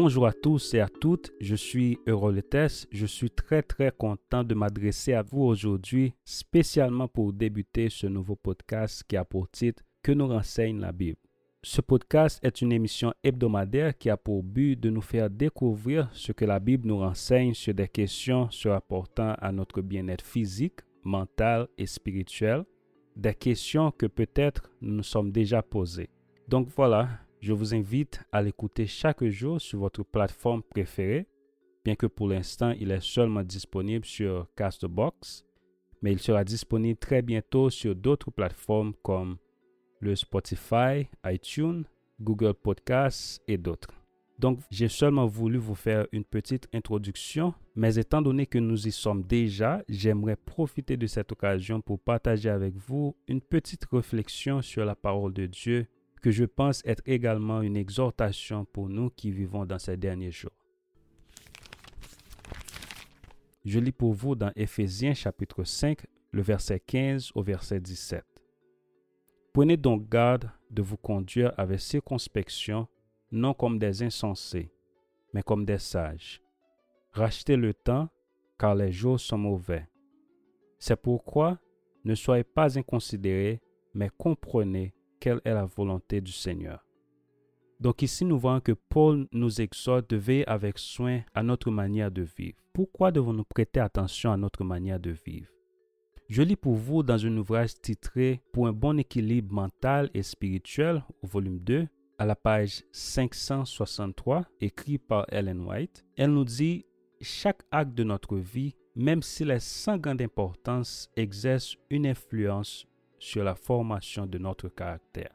[0.00, 2.86] Bonjour à tous et à toutes, je suis Euroletes.
[2.92, 8.36] Je suis très très content de m'adresser à vous aujourd'hui, spécialement pour débuter ce nouveau
[8.36, 11.18] podcast qui a pour titre Que nous renseigne la Bible.
[11.64, 16.30] Ce podcast est une émission hebdomadaire qui a pour but de nous faire découvrir ce
[16.30, 21.66] que la Bible nous renseigne sur des questions se rapportant à notre bien-être physique, mental
[21.76, 22.62] et spirituel,
[23.16, 26.08] des questions que peut-être nous nous sommes déjà posées.
[26.46, 27.08] Donc voilà,
[27.40, 31.26] je vous invite à l'écouter chaque jour sur votre plateforme préférée,
[31.84, 35.44] bien que pour l'instant il est seulement disponible sur Castbox,
[36.02, 39.36] mais il sera disponible très bientôt sur d'autres plateformes comme
[40.00, 41.84] le Spotify, iTunes,
[42.20, 43.94] Google Podcasts et d'autres.
[44.38, 48.92] Donc j'ai seulement voulu vous faire une petite introduction, mais étant donné que nous y
[48.92, 54.84] sommes déjà, j'aimerais profiter de cette occasion pour partager avec vous une petite réflexion sur
[54.84, 59.64] la parole de Dieu que je pense être également une exhortation pour nous qui vivons
[59.66, 60.52] dans ces derniers jours.
[63.64, 68.24] Je lis pour vous dans Éphésiens chapitre 5, le verset 15 au verset 17.
[69.52, 72.88] Prenez donc garde de vous conduire avec circonspection,
[73.30, 74.72] non comme des insensés,
[75.32, 76.40] mais comme des sages.
[77.12, 78.08] Rachetez le temps,
[78.58, 79.86] car les jours sont mauvais.
[80.78, 81.58] C'est pourquoi
[82.04, 83.60] ne soyez pas inconsidérés,
[83.92, 86.84] mais comprenez quelle est la volonté du Seigneur.
[87.80, 92.10] Donc ici, nous voyons que Paul nous exhorte de veiller avec soin à notre manière
[92.10, 92.58] de vivre.
[92.72, 95.48] Pourquoi devons-nous prêter attention à notre manière de vivre?
[96.28, 101.02] Je lis pour vous dans un ouvrage titré Pour un bon équilibre mental et spirituel
[101.22, 101.88] volume 2,
[102.18, 106.04] à la page 563, écrit par Ellen White.
[106.16, 106.84] Elle nous dit
[107.20, 112.86] Chaque acte de notre vie, même s'il est sans grande importance, exerce une influence
[113.18, 115.34] sur la formation de notre caractère.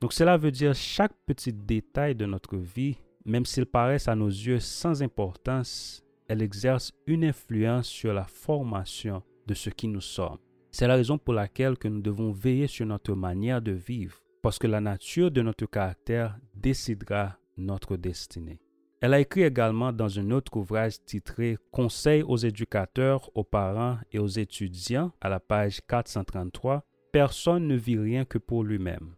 [0.00, 4.28] Donc cela veut dire chaque petit détail de notre vie, même s'il paraissent à nos
[4.28, 10.38] yeux sans importance, elle exerce une influence sur la formation de ce qui nous sommes.
[10.70, 14.58] C'est la raison pour laquelle que nous devons veiller sur notre manière de vivre, parce
[14.58, 18.60] que la nature de notre caractère décidera notre destinée.
[19.00, 24.18] Elle a écrit également dans un autre ouvrage titré Conseil aux éducateurs, aux parents et
[24.18, 29.14] aux étudiants à la page 433, Personne ne vit rien que pour lui-même.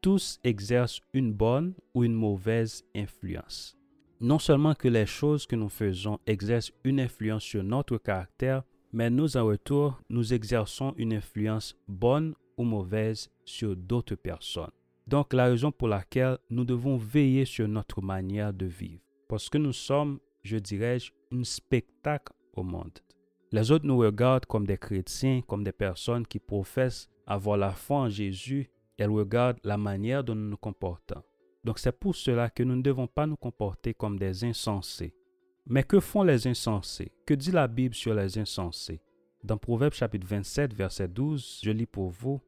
[0.00, 3.76] Tous exercent une bonne ou une mauvaise influence.
[4.20, 9.10] Non seulement que les choses que nous faisons exercent une influence sur notre caractère, mais
[9.10, 14.72] nous en retour, nous exerçons une influence bonne ou mauvaise sur d'autres personnes.
[15.06, 19.02] Donc la raison pour laquelle nous devons veiller sur notre manière de vivre.
[19.28, 20.98] Parce que nous sommes, je dirais,
[21.32, 22.98] un spectacle au monde.
[23.50, 27.98] Les autres nous regardent comme des chrétiens, comme des personnes qui professent avoir la foi
[27.98, 28.70] en Jésus.
[28.98, 31.22] Elles regardent la manière dont nous nous comportons.
[31.64, 35.14] Donc c'est pour cela que nous ne devons pas nous comporter comme des insensés.
[35.66, 37.12] Mais que font les insensés?
[37.24, 39.00] Que dit la Bible sur les insensés?
[39.44, 42.40] Dans Proverbe chapitre 27, verset 12, je lis pour vous,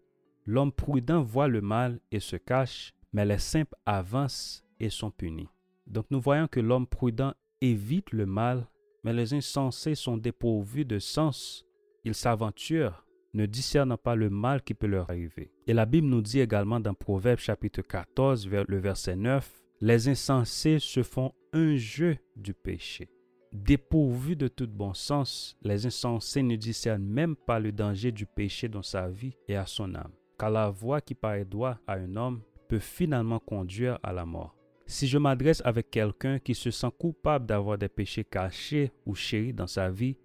[0.47, 5.49] L'homme prudent voit le mal et se cache, mais les simples avancent et sont punis.
[5.87, 7.33] Donc nous voyons que l'homme prudent
[7.63, 8.69] évite le mal,
[9.05, 11.65] mais les insensés sont dépourvus de sens.
[12.05, 15.51] Ils s'aventurent, ne discernant pas le mal qui peut leur arriver.
[15.67, 20.79] Et la Bible nous dit également dans Proverbe chapitre 14, le verset 9, Les insensés
[20.79, 23.09] se font un jeu du péché.
[23.53, 28.69] Dépourvus de tout bon sens, les insensés ne discernent même pas le danger du péché
[28.69, 32.17] dans sa vie et à son âme car la voie qui paraît droite à un
[32.17, 34.55] homme peut finalement conduire à la mort.
[34.87, 39.55] Si je m'adresse avec quelqu'un qui se sent coupable d'avoir des péchés cachés ou chéris
[39.55, 40.17] dans sa vie,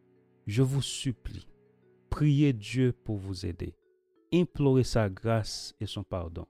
[0.47, 1.47] je vous supplie,
[2.09, 3.75] priez Dieu pour vous aider.
[4.33, 6.45] Implorez sa grâce et son pardon.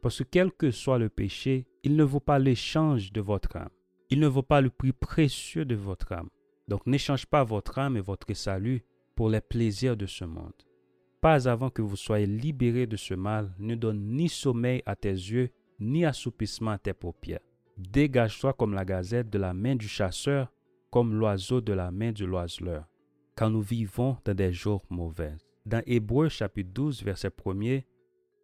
[0.00, 3.70] Parce que quel que soit le péché, il ne vaut pas l'échange de votre âme.
[4.10, 6.30] Il ne vaut pas le prix précieux de votre âme.
[6.68, 10.52] Donc n'échange pas votre âme et votre salut pour les plaisirs de ce monde
[11.22, 15.12] pas avant que vous soyez libérés de ce mal, ne donne ni sommeil à tes
[15.12, 17.40] yeux, ni assoupissement à tes paupières.
[17.78, 20.52] Dégage-toi comme la gazette de la main du chasseur,
[20.90, 22.86] comme l'oiseau de la main du loiseleur,
[23.36, 25.36] car nous vivons dans des jours mauvais.
[25.64, 27.80] Dans Hébreu chapitre 12, verset 1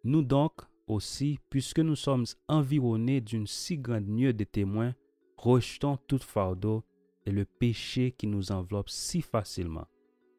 [0.04, 0.52] nous donc
[0.86, 4.94] aussi, puisque nous sommes environnés d'une si grande nuée de témoins,
[5.36, 6.84] rejetons tout fardeau
[7.26, 9.88] et le péché qui nous enveloppe si facilement.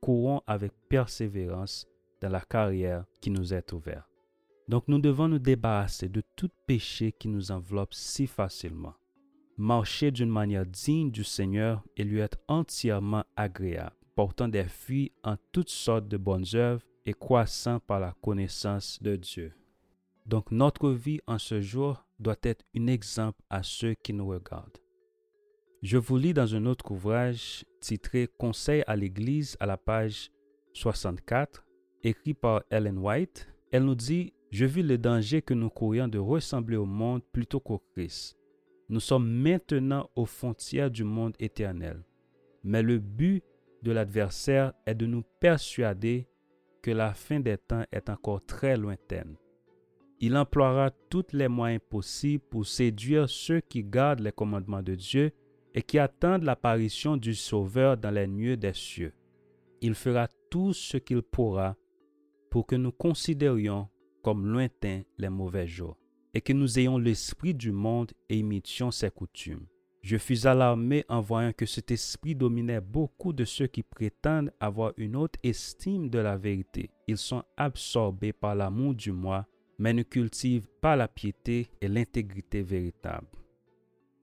[0.01, 1.85] Courons avec persévérance
[2.21, 4.07] dans la carrière qui nous est ouverte.
[4.67, 8.93] Donc nous devons nous débarrasser de tout péché qui nous enveloppe si facilement.
[9.57, 15.37] Marcher d'une manière digne du Seigneur et lui être entièrement agréable, portant des fruits en
[15.51, 19.53] toutes sortes de bonnes œuvres et croissant par la connaissance de Dieu.
[20.25, 24.77] Donc notre vie en ce jour doit être un exemple à ceux qui nous regardent.
[25.81, 30.29] Je vous lis dans un autre ouvrage titré Conseil à l'Église à la page
[30.73, 31.65] 64,
[32.03, 33.47] écrit par Ellen White.
[33.71, 37.59] Elle nous dit Je vis le danger que nous courions de ressembler au monde plutôt
[37.59, 38.37] qu'au Christ.
[38.89, 42.03] Nous sommes maintenant aux frontières du monde éternel.
[42.63, 43.43] Mais le but
[43.83, 46.27] de l'adversaire est de nous persuader
[46.81, 49.35] que la fin des temps est encore très lointaine.
[50.19, 55.31] Il emploiera tous les moyens possibles pour séduire ceux qui gardent les commandements de Dieu
[55.73, 59.13] et qui attendent l'apparition du Sauveur dans les nuées des cieux.
[59.81, 61.77] Il fera tout ce qu'il pourra
[62.49, 63.87] pour que nous considérions
[64.21, 65.97] comme lointains les mauvais jours,
[66.33, 69.65] et que nous ayons l'esprit du monde et imitions ses coutumes.
[70.01, 74.93] Je fus alarmé en voyant que cet esprit dominait beaucoup de ceux qui prétendent avoir
[74.97, 76.89] une haute estime de la vérité.
[77.07, 79.45] Ils sont absorbés par l'amour du moi,
[79.77, 83.27] mais ne cultivent pas la piété et l'intégrité véritable.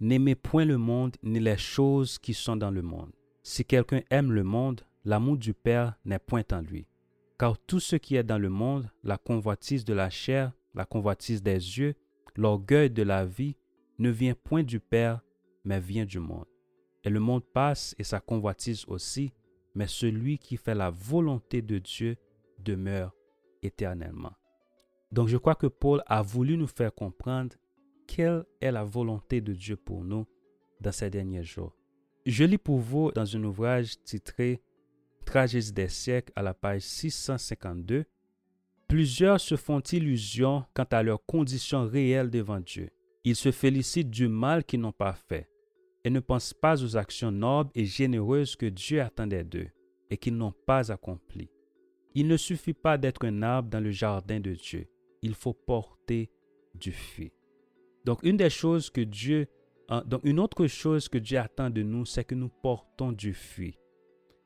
[0.00, 3.12] N'aimez point le monde ni les choses qui sont dans le monde.
[3.43, 6.87] Si quelqu'un aime le monde, l'amour du Père n'est point en lui.
[7.38, 11.43] Car tout ce qui est dans le monde, la convoitise de la chair, la convoitise
[11.43, 11.94] des yeux,
[12.37, 13.56] l'orgueil de la vie,
[13.99, 15.21] ne vient point du Père,
[15.65, 16.47] mais vient du monde.
[17.05, 19.33] Et le monde passe et sa convoitise aussi,
[19.75, 22.17] mais celui qui fait la volonté de Dieu
[22.59, 23.15] demeure
[23.62, 24.33] éternellement.
[25.12, 27.55] Donc je crois que Paul a voulu nous faire comprendre
[28.06, 30.27] quelle est la volonté de Dieu pour nous
[30.81, 31.77] dans ces derniers jours.
[32.25, 34.61] Je lis pour vous dans un ouvrage titré
[35.26, 38.05] Tragédie des siècles à la page 652.
[38.88, 42.90] Plusieurs se font illusion quant à leurs conditions réelles devant Dieu.
[43.25, 45.50] Ils se félicitent du mal qu'ils n'ont pas fait
[46.05, 49.69] et ne pensent pas aux actions nobles et généreuses que Dieu attendait d'eux
[50.11, 51.50] et qu'ils n'ont pas accomplies.
[52.14, 54.87] Il ne suffit pas d'être un arbre dans le jardin de Dieu.
[55.23, 56.31] Il faut porter
[56.73, 57.32] du fruit.
[58.05, 59.49] Donc, une des choses que Dieu,
[60.06, 63.76] donc une autre chose que Dieu attend de nous, c'est que nous portons du fruit.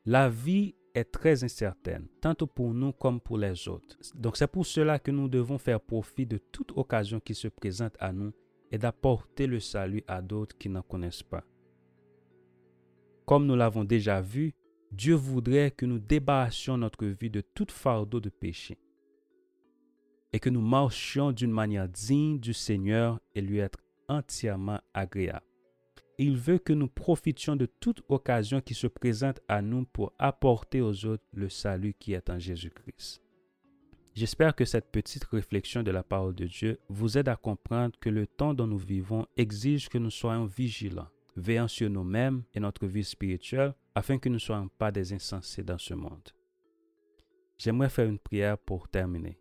[0.05, 3.97] La vie est très incertaine, tant pour nous comme pour les autres.
[4.15, 7.95] Donc, c'est pour cela que nous devons faire profit de toute occasion qui se présente
[7.99, 8.33] à nous
[8.71, 11.43] et d'apporter le salut à d'autres qui n'en connaissent pas.
[13.25, 14.53] Comme nous l'avons déjà vu,
[14.91, 18.77] Dieu voudrait que nous débarrassions notre vie de tout fardeau de péché
[20.33, 25.45] et que nous marchions d'une manière digne du Seigneur et lui être entièrement agréable.
[26.23, 30.79] Il veut que nous profitions de toute occasion qui se présente à nous pour apporter
[30.79, 33.23] aux autres le salut qui est en Jésus-Christ.
[34.13, 38.11] J'espère que cette petite réflexion de la parole de Dieu vous aide à comprendre que
[38.11, 42.85] le temps dont nous vivons exige que nous soyons vigilants, veillant sur nous-mêmes et notre
[42.85, 46.29] vie spirituelle afin que nous ne soyons pas des insensés dans ce monde.
[47.57, 49.39] J'aimerais faire une prière pour terminer.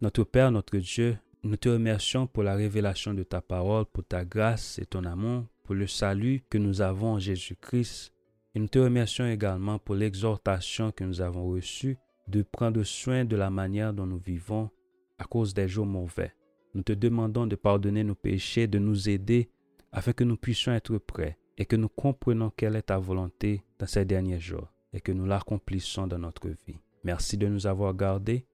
[0.00, 4.24] Notre Père, notre Dieu, nous te remercions pour la révélation de ta parole, pour ta
[4.24, 8.12] grâce et ton amour, pour le salut que nous avons en Jésus-Christ.
[8.54, 11.98] Et nous te remercions également pour l'exhortation que nous avons reçue
[12.28, 14.70] de prendre soin de la manière dont nous vivons
[15.18, 16.34] à cause des jours mauvais.
[16.74, 19.50] Nous te demandons de pardonner nos péchés, de nous aider
[19.90, 23.86] afin que nous puissions être prêts et que nous comprenions quelle est ta volonté dans
[23.86, 26.78] ces derniers jours et que nous l'accomplissons dans notre vie.
[27.04, 28.46] Merci de nous avoir gardés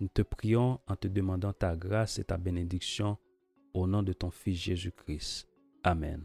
[0.00, 3.18] nous te prions en te demandant ta grâce et ta bénédiction
[3.74, 5.46] au nom de ton Fils Jésus-Christ.
[5.82, 6.24] Amen.